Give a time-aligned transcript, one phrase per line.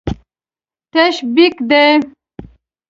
[0.93, 1.85] تش بیک دی.